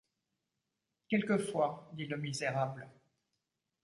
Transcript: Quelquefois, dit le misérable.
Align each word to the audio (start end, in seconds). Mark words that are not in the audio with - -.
Quelquefois, 1.09 1.91
dit 1.93 2.07
le 2.07 2.17
misérable. 2.17 2.89